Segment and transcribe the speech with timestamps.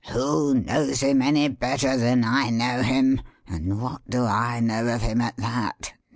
[0.11, 5.03] Who knows him any better than I know him and what do I know of
[5.03, 5.93] him, at that?